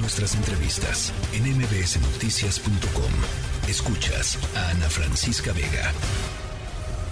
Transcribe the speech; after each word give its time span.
Nuestras 0.00 0.36
entrevistas 0.36 1.12
en 1.32 1.42
mbsnoticias.com. 1.58 3.12
Escuchas 3.68 4.38
a 4.56 4.70
Ana 4.70 4.88
Francisca 4.88 5.52
Vega. 5.52 5.92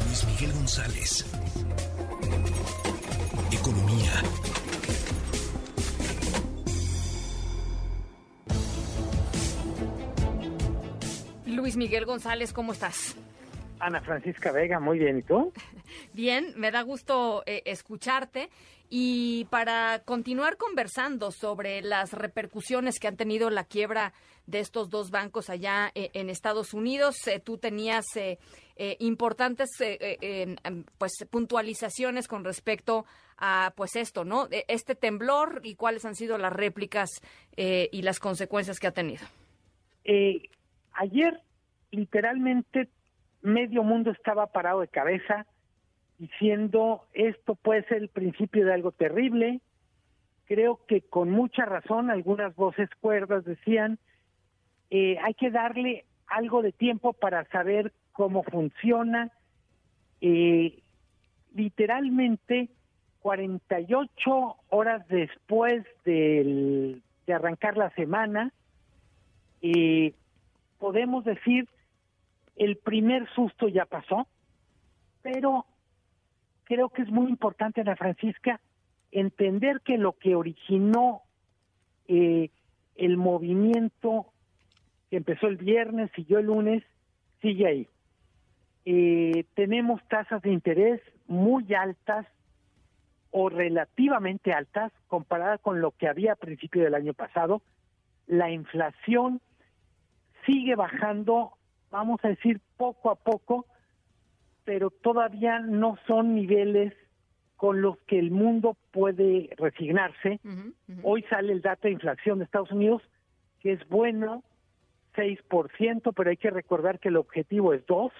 Luis 0.06 0.24
Miguel 0.26 0.52
González. 0.52 1.26
Economía. 3.50 4.12
Luis 11.46 11.76
Miguel 11.76 12.04
González, 12.04 12.52
¿cómo 12.52 12.72
estás? 12.72 13.16
Ana 13.80 14.00
Francisca 14.00 14.52
Vega, 14.52 14.78
muy 14.78 14.98
bien, 14.98 15.18
¿y 15.18 15.22
tú? 15.22 15.52
Bien, 16.16 16.54
me 16.56 16.70
da 16.70 16.80
gusto 16.80 17.42
eh, 17.44 17.60
escucharte 17.66 18.48
y 18.88 19.46
para 19.50 20.00
continuar 20.06 20.56
conversando 20.56 21.30
sobre 21.30 21.82
las 21.82 22.14
repercusiones 22.14 22.98
que 22.98 23.06
han 23.06 23.18
tenido 23.18 23.50
la 23.50 23.64
quiebra 23.64 24.14
de 24.46 24.60
estos 24.60 24.88
dos 24.88 25.10
bancos 25.10 25.50
allá 25.50 25.90
eh, 25.94 26.08
en 26.14 26.30
Estados 26.30 26.72
Unidos, 26.72 27.28
eh, 27.28 27.38
tú 27.38 27.58
tenías 27.58 28.06
importantes 28.98 29.68
pues 30.96 31.12
puntualizaciones 31.30 32.28
con 32.28 32.44
respecto 32.44 33.04
a 33.36 33.74
pues 33.76 33.94
esto, 33.96 34.24
¿no? 34.24 34.48
Este 34.68 34.94
temblor 34.94 35.60
y 35.64 35.74
cuáles 35.74 36.06
han 36.06 36.14
sido 36.14 36.38
las 36.38 36.52
réplicas 36.52 37.10
y 37.56 38.00
las 38.02 38.20
consecuencias 38.20 38.78
que 38.80 38.86
ha 38.86 38.92
tenido. 38.92 39.26
ayer 40.92 41.42
literalmente 41.90 42.88
medio 43.42 43.82
mundo 43.82 44.10
estaba 44.10 44.46
parado 44.46 44.80
de 44.80 44.88
cabeza 44.88 45.46
diciendo 46.18 47.04
esto 47.12 47.54
puede 47.54 47.84
ser 47.84 47.98
el 47.98 48.08
principio 48.08 48.64
de 48.64 48.74
algo 48.74 48.92
terrible. 48.92 49.60
Creo 50.46 50.80
que 50.86 51.02
con 51.02 51.30
mucha 51.30 51.64
razón 51.64 52.10
algunas 52.10 52.54
voces 52.54 52.88
cuerdas 53.00 53.44
decían 53.44 53.98
eh, 54.90 55.18
hay 55.22 55.34
que 55.34 55.50
darle 55.50 56.04
algo 56.28 56.62
de 56.62 56.72
tiempo 56.72 57.12
para 57.12 57.44
saber 57.46 57.92
cómo 58.12 58.42
funciona. 58.44 59.30
Eh, 60.20 60.82
literalmente 61.54 62.68
48 63.20 64.56
horas 64.68 65.06
después 65.08 65.84
de 66.04 67.00
arrancar 67.28 67.76
la 67.76 67.90
semana, 67.90 68.52
eh, 69.62 70.14
podemos 70.78 71.24
decir 71.24 71.68
el 72.56 72.76
primer 72.76 73.28
susto 73.34 73.68
ya 73.68 73.84
pasó, 73.84 74.26
pero 75.22 75.66
creo 76.66 76.90
que 76.90 77.02
es 77.02 77.10
muy 77.10 77.30
importante, 77.30 77.80
Ana 77.80 77.96
Francisca, 77.96 78.60
entender 79.10 79.80
que 79.80 79.98
lo 79.98 80.12
que 80.12 80.34
originó 80.34 81.22
eh, 82.08 82.50
el 82.96 83.16
movimiento 83.16 84.26
que 85.10 85.16
empezó 85.16 85.46
el 85.46 85.56
viernes, 85.56 86.10
siguió 86.14 86.38
el 86.38 86.46
lunes, 86.46 86.82
sigue 87.40 87.66
ahí. 87.66 87.88
Eh, 88.84 89.44
tenemos 89.54 90.00
tasas 90.08 90.42
de 90.42 90.52
interés 90.52 91.00
muy 91.26 91.72
altas 91.74 92.26
o 93.30 93.48
relativamente 93.48 94.52
altas 94.52 94.92
comparada 95.08 95.58
con 95.58 95.80
lo 95.80 95.92
que 95.92 96.08
había 96.08 96.32
a 96.32 96.36
principio 96.36 96.82
del 96.82 96.94
año 96.94 97.14
pasado. 97.14 97.62
La 98.26 98.50
inflación 98.50 99.40
sigue 100.44 100.74
bajando 100.74 101.56
vamos 101.90 102.20
a 102.24 102.28
decir, 102.28 102.60
poco 102.76 103.10
a 103.10 103.14
poco, 103.14 103.66
pero 104.66 104.90
todavía 104.90 105.60
no 105.60 105.96
son 106.08 106.34
niveles 106.34 106.92
con 107.56 107.80
los 107.80 107.96
que 108.00 108.18
el 108.18 108.32
mundo 108.32 108.76
puede 108.90 109.48
resignarse. 109.56 110.40
Hoy 111.04 111.22
sale 111.30 111.52
el 111.52 111.62
dato 111.62 111.86
de 111.86 111.92
inflación 111.92 112.38
de 112.38 112.44
Estados 112.44 112.72
Unidos, 112.72 113.00
que 113.60 113.72
es 113.72 113.88
bueno, 113.88 114.42
6%, 115.14 116.12
pero 116.14 116.30
hay 116.30 116.36
que 116.36 116.50
recordar 116.50 116.98
que 116.98 117.08
el 117.08 117.16
objetivo 117.16 117.72
es 117.72 117.86
2%. 117.86 118.10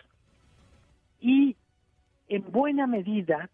Y 1.20 1.56
en 2.28 2.50
buena 2.52 2.86
medida, 2.86 3.50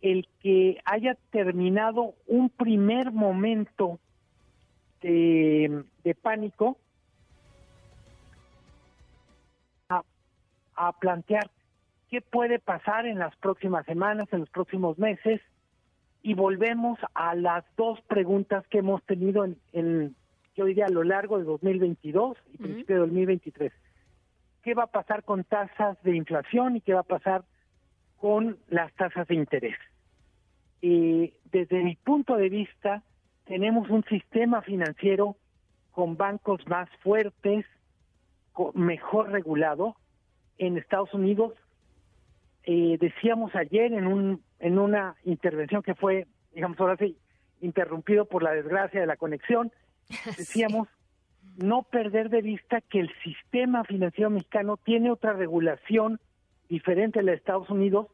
el 0.00 0.26
que 0.40 0.80
haya 0.86 1.18
terminado 1.30 2.14
un 2.26 2.48
primer 2.48 3.12
momento 3.12 4.00
de, 5.02 5.84
de 6.02 6.14
pánico 6.14 6.78
a 10.76 10.92
plantear 10.98 11.50
qué 12.10 12.20
puede 12.20 12.58
pasar 12.58 13.06
en 13.06 13.18
las 13.18 13.34
próximas 13.36 13.86
semanas, 13.86 14.28
en 14.32 14.40
los 14.40 14.50
próximos 14.50 14.98
meses, 14.98 15.40
y 16.22 16.34
volvemos 16.34 16.98
a 17.14 17.34
las 17.34 17.64
dos 17.76 18.00
preguntas 18.02 18.66
que 18.68 18.78
hemos 18.78 19.02
tenido 19.04 19.46
en, 19.72 20.16
yo 20.56 20.64
diría, 20.64 20.86
a 20.86 20.90
lo 20.90 21.04
largo 21.04 21.38
de 21.38 21.44
2022 21.44 22.36
y 22.52 22.58
principio 22.58 22.96
de 22.96 23.00
2023. 23.00 23.72
¿Qué 24.62 24.74
va 24.74 24.84
a 24.84 24.88
pasar 24.88 25.24
con 25.24 25.44
tasas 25.44 26.02
de 26.02 26.14
inflación 26.14 26.76
y 26.76 26.80
qué 26.82 26.92
va 26.92 27.00
a 27.00 27.04
pasar 27.04 27.44
con 28.18 28.58
las 28.68 28.92
tasas 28.94 29.26
de 29.28 29.36
interés? 29.36 29.76
Y 30.82 31.32
desde 31.50 31.82
mi 31.82 31.96
punto 31.96 32.36
de 32.36 32.48
vista, 32.48 33.02
tenemos 33.44 33.88
un 33.88 34.04
sistema 34.04 34.60
financiero 34.62 35.36
con 35.92 36.16
bancos 36.16 36.66
más 36.68 36.88
fuertes, 37.02 37.64
mejor 38.74 39.30
regulado, 39.30 39.96
en 40.58 40.76
Estados 40.76 41.12
Unidos. 41.14 41.54
Eh, 42.64 42.98
decíamos 43.00 43.54
ayer 43.54 43.92
en 43.92 44.06
un 44.06 44.42
en 44.58 44.78
una 44.78 45.16
intervención 45.24 45.82
que 45.82 45.94
fue, 45.94 46.26
digamos 46.54 46.78
ahora 46.78 46.96
sí, 46.98 47.16
interrumpido 47.60 48.26
por 48.26 48.42
la 48.42 48.52
desgracia 48.52 49.00
de 49.00 49.06
la 49.06 49.16
conexión, 49.16 49.72
decíamos 50.36 50.88
no 51.56 51.82
perder 51.82 52.28
de 52.28 52.42
vista 52.42 52.80
que 52.80 53.00
el 53.00 53.10
sistema 53.24 53.84
financiero 53.84 54.30
mexicano 54.30 54.76
tiene 54.76 55.10
otra 55.10 55.32
regulación 55.32 56.20
diferente 56.68 57.18
a 57.18 57.22
la 57.22 57.32
de 57.32 57.38
Estados 57.38 57.70
Unidos, 57.70 58.06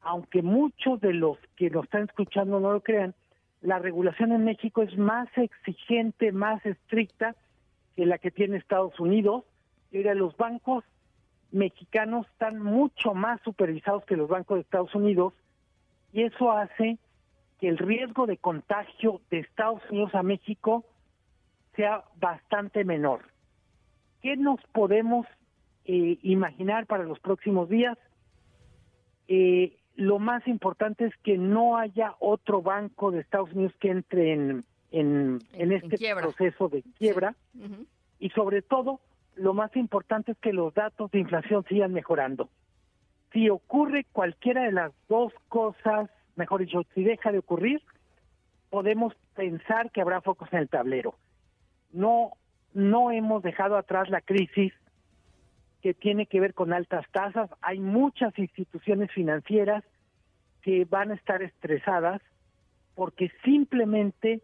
aunque 0.00 0.42
muchos 0.42 1.00
de 1.00 1.14
los 1.14 1.38
que 1.56 1.70
nos 1.70 1.84
están 1.84 2.04
escuchando 2.04 2.60
no 2.60 2.72
lo 2.72 2.82
crean, 2.82 3.14
la 3.62 3.78
regulación 3.78 4.32
en 4.32 4.44
México 4.44 4.82
es 4.82 4.96
más 4.96 5.28
exigente, 5.36 6.30
más 6.30 6.64
estricta 6.64 7.34
que 7.96 8.06
la 8.06 8.18
que 8.18 8.30
tiene 8.30 8.58
Estados 8.58 9.00
Unidos. 9.00 9.44
Y 9.90 10.02
los 10.02 10.36
bancos 10.36 10.84
mexicanos 11.52 12.26
están 12.28 12.60
mucho 12.62 13.14
más 13.14 13.40
supervisados 13.42 14.04
que 14.04 14.16
los 14.16 14.28
bancos 14.28 14.56
de 14.56 14.62
Estados 14.62 14.94
Unidos 14.94 15.32
y 16.12 16.22
eso 16.22 16.52
hace 16.52 16.98
que 17.60 17.68
el 17.68 17.78
riesgo 17.78 18.26
de 18.26 18.36
contagio 18.36 19.20
de 19.30 19.40
Estados 19.40 19.82
Unidos 19.90 20.14
a 20.14 20.22
México 20.22 20.84
sea 21.74 22.04
bastante 22.18 22.84
menor. 22.84 23.20
¿Qué 24.22 24.36
nos 24.36 24.60
podemos 24.72 25.26
eh, 25.84 26.18
imaginar 26.22 26.86
para 26.86 27.04
los 27.04 27.18
próximos 27.20 27.68
días? 27.68 27.96
Eh, 29.28 29.76
lo 29.94 30.18
más 30.18 30.46
importante 30.46 31.06
es 31.06 31.16
que 31.22 31.38
no 31.38 31.78
haya 31.78 32.14
otro 32.18 32.60
banco 32.62 33.10
de 33.10 33.20
Estados 33.20 33.52
Unidos 33.52 33.72
que 33.80 33.90
entre 33.90 34.32
en, 34.32 34.64
en, 34.90 35.72
este 35.72 36.14
proceso 36.14 36.68
de 36.68 36.82
quiebra 36.98 37.34
y 38.18 38.30
sobre 38.30 38.62
todo 38.62 39.00
lo 39.36 39.54
más 39.54 39.74
importante 39.76 40.32
es 40.32 40.38
que 40.38 40.52
los 40.52 40.74
datos 40.74 41.10
de 41.10 41.20
inflación 41.20 41.64
sigan 41.68 41.92
mejorando. 41.92 42.48
Si 43.32 43.48
ocurre 43.50 44.06
cualquiera 44.12 44.62
de 44.62 44.72
las 44.72 44.92
dos 45.08 45.32
cosas, 45.48 46.10
mejor 46.36 46.62
dicho, 46.62 46.82
si 46.94 47.04
deja 47.04 47.32
de 47.32 47.38
ocurrir, 47.38 47.82
podemos 48.70 49.14
pensar 49.34 49.90
que 49.90 50.00
habrá 50.00 50.22
focos 50.22 50.50
en 50.52 50.60
el 50.60 50.68
tablero. 50.68 51.14
No, 51.92 52.32
no 52.72 53.10
hemos 53.10 53.42
dejado 53.42 53.76
atrás 53.76 54.08
la 54.08 54.22
crisis 54.22 54.72
que 55.82 55.92
tiene 55.94 56.26
que 56.26 56.40
ver 56.40 56.54
con 56.54 56.72
altas 56.72 57.06
tasas. 57.12 57.50
Hay 57.60 57.78
muchas 57.78 58.36
instituciones 58.38 59.12
financieras 59.12 59.84
que 60.62 60.84
van 60.84 61.10
a 61.10 61.14
estar 61.14 61.42
estresadas 61.42 62.22
porque 62.94 63.30
simplemente 63.44 64.40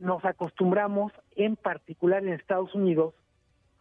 nos 0.00 0.24
acostumbramos, 0.24 1.12
en 1.36 1.56
particular 1.56 2.22
en 2.22 2.32
Estados 2.34 2.74
Unidos, 2.74 3.14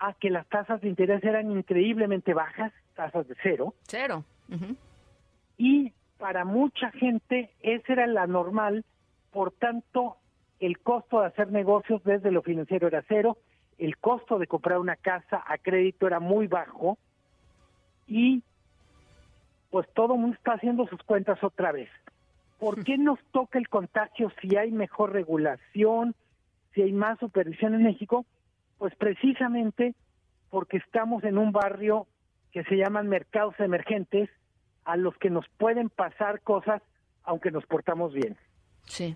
a 0.05 0.13
que 0.13 0.29
las 0.29 0.47
tasas 0.47 0.81
de 0.81 0.89
interés 0.89 1.23
eran 1.23 1.49
increíblemente 1.49 2.35
bajas, 2.35 2.71
tasas 2.93 3.27
de 3.27 3.35
cero. 3.41 3.73
Cero. 3.87 4.23
Y 5.57 5.91
para 6.19 6.45
mucha 6.45 6.91
gente 6.91 7.49
esa 7.61 7.93
era 7.93 8.07
la 8.07 8.27
normal, 8.27 8.85
por 9.31 9.51
tanto 9.51 10.17
el 10.59 10.77
costo 10.79 11.21
de 11.21 11.27
hacer 11.27 11.51
negocios 11.51 12.03
desde 12.03 12.31
lo 12.31 12.43
financiero 12.43 12.87
era 12.87 13.03
cero, 13.07 13.37
el 13.79 13.97
costo 13.97 14.37
de 14.37 14.45
comprar 14.47 14.77
una 14.77 14.95
casa 14.95 15.43
a 15.45 15.57
crédito 15.57 16.05
era 16.05 16.19
muy 16.19 16.47
bajo 16.47 16.97
y 18.07 18.43
pues 19.71 19.87
todo 19.93 20.13
el 20.13 20.19
mundo 20.19 20.37
está 20.37 20.53
haciendo 20.53 20.87
sus 20.87 21.01
cuentas 21.01 21.43
otra 21.43 21.71
vez. 21.71 21.89
¿Por 22.59 22.83
qué 22.83 22.97
nos 22.97 23.19
toca 23.31 23.57
el 23.57 23.67
contagio 23.67 24.31
si 24.39 24.55
hay 24.55 24.71
mejor 24.71 25.11
regulación, 25.11 26.13
si 26.73 26.83
hay 26.83 26.93
más 26.93 27.17
supervisión 27.19 27.73
en 27.73 27.83
México? 27.83 28.23
Pues 28.77 28.95
precisamente 28.95 29.95
porque 30.49 30.77
estamos 30.77 31.23
en 31.23 31.37
un 31.37 31.51
barrio 31.51 32.07
que 32.51 32.63
se 32.63 32.75
llaman 32.75 33.07
mercados 33.07 33.55
emergentes 33.59 34.29
a 34.85 34.97
los 34.97 35.17
que 35.17 35.29
nos 35.29 35.45
pueden 35.57 35.89
pasar 35.89 36.41
cosas 36.41 36.81
aunque 37.23 37.51
nos 37.51 37.65
portamos 37.65 38.13
bien. 38.13 38.37
Sí. 38.85 39.15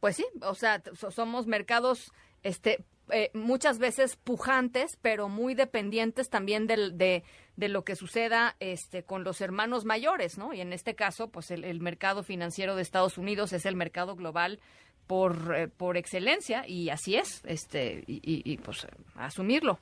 Pues 0.00 0.16
sí, 0.16 0.24
o 0.42 0.54
sea, 0.54 0.82
somos 1.10 1.46
mercados 1.46 2.12
este, 2.42 2.84
eh, 3.10 3.30
muchas 3.34 3.78
veces 3.78 4.16
pujantes, 4.16 4.98
pero 5.02 5.28
muy 5.28 5.54
dependientes 5.54 6.30
también 6.30 6.66
del, 6.66 6.96
de, 6.96 7.22
de, 7.56 7.68
lo 7.68 7.84
que 7.84 7.96
suceda 7.96 8.56
este, 8.60 9.02
con 9.02 9.24
los 9.24 9.40
hermanos 9.40 9.84
mayores, 9.84 10.38
¿no? 10.38 10.54
Y 10.54 10.60
en 10.60 10.72
este 10.72 10.94
caso, 10.94 11.28
pues 11.30 11.50
el, 11.50 11.80
mercado 11.80 12.22
financiero 12.22 12.76
de 12.76 12.82
Estados 12.82 13.18
Unidos 13.18 13.52
es 13.52 13.66
el 13.66 13.76
mercado 13.76 14.16
global 14.16 14.60
por, 15.06 15.54
eh, 15.56 15.68
por 15.68 15.96
excelencia 15.96 16.66
y 16.66 16.90
así 16.90 17.16
es, 17.16 17.44
este, 17.46 18.04
y, 18.06 18.20
y, 18.22 18.56
pues 18.58 18.86
asumirlo. 19.16 19.78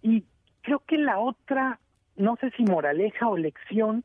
Y 0.00 0.24
creo 0.62 0.82
que 0.86 0.98
la 0.98 1.18
otra, 1.18 1.78
no 2.16 2.36
sé 2.36 2.50
si 2.56 2.64
moraleja 2.64 3.28
o 3.28 3.36
lección, 3.36 4.04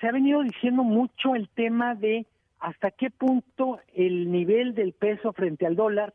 se 0.00 0.08
ha 0.08 0.12
venido 0.12 0.42
diciendo 0.42 0.82
mucho 0.82 1.34
el 1.34 1.48
tema 1.48 1.94
de 1.94 2.26
hasta 2.58 2.90
qué 2.90 3.10
punto 3.10 3.80
el 3.94 4.30
nivel 4.30 4.74
del 4.74 4.92
peso 4.92 5.32
frente 5.32 5.66
al 5.66 5.76
dólar 5.76 6.14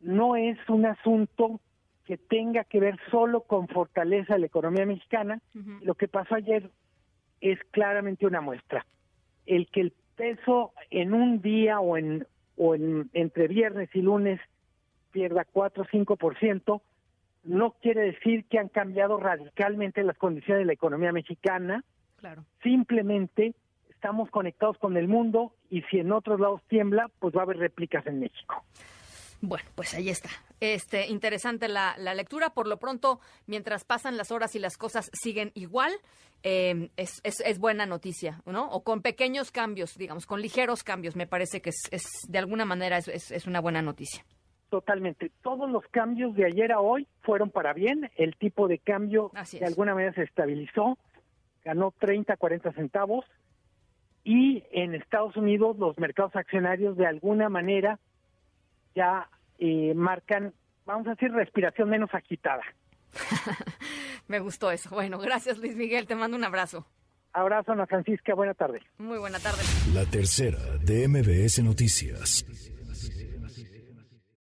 no 0.00 0.36
es 0.36 0.58
un 0.68 0.86
asunto 0.86 1.60
que 2.04 2.16
tenga 2.16 2.64
que 2.64 2.80
ver 2.80 2.98
solo 3.10 3.42
con 3.42 3.68
fortaleza 3.68 4.34
de 4.34 4.40
la 4.40 4.46
economía 4.46 4.84
mexicana. 4.84 5.40
Lo 5.82 5.94
que 5.94 6.08
pasó 6.08 6.34
ayer 6.34 6.70
es 7.40 7.58
claramente 7.70 8.26
una 8.26 8.40
muestra. 8.40 8.84
El 9.46 9.68
que 9.68 9.80
el 9.82 9.92
peso 10.16 10.72
en 10.90 11.14
un 11.14 11.40
día 11.40 11.80
o 11.80 11.96
en 11.96 12.26
o 12.62 12.74
en, 12.74 13.08
entre 13.14 13.48
viernes 13.48 13.88
y 13.94 14.02
lunes 14.02 14.38
pierda 15.12 15.46
4 15.50 15.82
o 15.82 15.86
5%, 15.86 16.82
no 17.44 17.70
quiere 17.80 18.02
decir 18.02 18.44
que 18.44 18.58
han 18.58 18.68
cambiado 18.68 19.16
radicalmente 19.18 20.02
las 20.02 20.18
condiciones 20.18 20.60
de 20.60 20.66
la 20.66 20.74
economía 20.74 21.10
mexicana. 21.10 21.82
Claro. 22.16 22.44
Simplemente 22.62 23.54
estamos 23.88 24.30
conectados 24.30 24.76
con 24.76 24.98
el 24.98 25.08
mundo 25.08 25.54
y 25.70 25.80
si 25.82 26.00
en 26.00 26.12
otros 26.12 26.38
lados 26.38 26.60
tiembla, 26.68 27.10
pues 27.18 27.34
va 27.34 27.40
a 27.40 27.44
haber 27.44 27.56
réplicas 27.56 28.06
en 28.06 28.20
México. 28.20 28.62
Bueno, 29.42 29.64
pues 29.74 29.94
ahí 29.94 30.10
está. 30.10 30.28
Este, 30.60 31.06
interesante 31.06 31.68
la, 31.68 31.96
lectura. 32.14 32.50
Por 32.50 32.66
lo 32.66 32.78
pronto, 32.78 33.20
mientras 33.46 33.84
pasan 33.84 34.16
las 34.16 34.30
horas 34.30 34.54
y 34.54 34.58
las 34.58 34.76
cosas 34.76 35.10
siguen 35.14 35.52
igual, 35.54 35.92
eh, 36.42 36.90
es, 36.96 37.22
es, 37.24 37.58
buena 37.58 37.86
noticia, 37.86 38.42
¿no? 38.44 38.68
O 38.70 38.82
con 38.82 39.00
pequeños 39.00 39.50
cambios, 39.50 39.96
digamos, 39.96 40.26
con 40.26 40.42
ligeros 40.42 40.82
cambios, 40.82 41.16
me 41.16 41.26
parece 41.26 41.62
que 41.62 41.70
es, 41.70 41.88
es 41.90 42.04
de 42.28 42.38
alguna 42.38 42.64
manera 42.64 42.98
es, 42.98 43.30
es, 43.30 43.46
una 43.46 43.60
buena 43.60 43.82
noticia. 43.82 44.24
Totalmente. 44.68 45.32
Todos 45.42 45.70
los 45.70 45.84
cambios 45.88 46.34
de 46.36 46.46
ayer 46.46 46.72
a 46.72 46.80
hoy 46.80 47.06
fueron 47.22 47.50
para 47.50 47.72
bien. 47.72 48.10
El 48.16 48.36
tipo 48.36 48.68
de 48.68 48.78
cambio 48.78 49.32
de 49.52 49.66
alguna 49.66 49.94
manera 49.94 50.12
se 50.12 50.22
estabilizó, 50.22 50.98
ganó 51.64 51.92
30, 51.98 52.36
40 52.36 52.72
centavos. 52.72 53.24
Y 54.22 54.62
en 54.70 54.94
Estados 54.94 55.36
Unidos 55.36 55.78
los 55.78 55.98
mercados 55.98 56.36
accionarios 56.36 56.96
de 56.96 57.06
alguna 57.06 57.48
manera 57.48 57.98
ya 58.94 59.28
eh, 59.58 59.92
marcan, 59.94 60.54
vamos 60.86 61.06
a 61.06 61.10
decir, 61.10 61.30
respiración 61.32 61.88
menos 61.88 62.10
agitada. 62.12 62.62
Me 64.28 64.38
gustó 64.38 64.70
eso. 64.70 64.90
Bueno, 64.90 65.18
gracias 65.18 65.58
Luis 65.58 65.76
Miguel, 65.76 66.06
te 66.06 66.14
mando 66.14 66.36
un 66.36 66.44
abrazo. 66.44 66.86
Abrazo, 67.32 67.72
Ana 67.72 67.86
Francisca, 67.86 68.34
buena 68.34 68.54
tarde. 68.54 68.80
Muy 68.98 69.18
buena 69.18 69.38
tarde. 69.38 69.62
La 69.94 70.04
tercera 70.04 70.58
de 70.82 71.06
MBS 71.06 71.62
Noticias. 71.62 72.44